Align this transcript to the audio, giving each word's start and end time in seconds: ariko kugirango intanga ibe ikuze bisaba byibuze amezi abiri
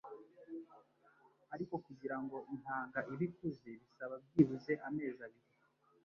ariko 1.53 1.73
kugirango 1.85 2.37
intanga 2.53 2.99
ibe 3.11 3.23
ikuze 3.27 3.69
bisaba 3.83 4.15
byibuze 4.25 4.73
amezi 4.87 5.21
abiri 5.27 5.41